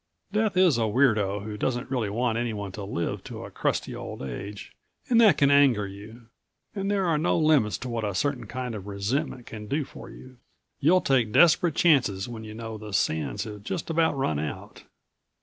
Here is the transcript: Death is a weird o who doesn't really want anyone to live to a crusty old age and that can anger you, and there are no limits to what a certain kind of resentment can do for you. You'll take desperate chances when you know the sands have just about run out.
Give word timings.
Death 0.31 0.57
is 0.57 0.79
a 0.79 0.87
weird 0.87 1.19
o 1.19 1.41
who 1.41 1.55
doesn't 1.57 1.91
really 1.91 2.09
want 2.09 2.35
anyone 2.35 2.71
to 2.71 2.83
live 2.83 3.23
to 3.25 3.45
a 3.45 3.51
crusty 3.51 3.93
old 3.95 4.23
age 4.23 4.75
and 5.09 5.21
that 5.21 5.37
can 5.37 5.51
anger 5.51 5.85
you, 5.85 6.25
and 6.73 6.89
there 6.89 7.05
are 7.05 7.19
no 7.19 7.37
limits 7.37 7.77
to 7.77 7.87
what 7.87 8.03
a 8.03 8.15
certain 8.15 8.47
kind 8.47 8.73
of 8.73 8.87
resentment 8.87 9.45
can 9.45 9.67
do 9.67 9.83
for 9.85 10.09
you. 10.09 10.37
You'll 10.79 11.01
take 11.01 11.31
desperate 11.31 11.75
chances 11.75 12.27
when 12.27 12.43
you 12.43 12.55
know 12.55 12.79
the 12.79 12.93
sands 12.93 13.43
have 13.43 13.61
just 13.63 13.91
about 13.91 14.17
run 14.17 14.39
out. 14.39 14.85